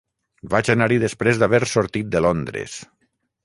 [0.53, 2.83] Vaig anar-hi després d'haver sortit de Londres.